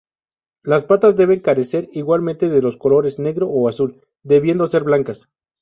Las 0.63 0.83
patas 0.83 1.15
deben 1.15 1.41
carecer 1.41 1.87
igualmente 1.93 2.49
de 2.49 2.59
los 2.63 2.75
colores 2.75 3.19
negro 3.19 3.47
o 3.49 3.69
azul, 3.69 4.01
debiendo 4.23 4.65
ser 4.65 4.81
blancas. 4.83 5.29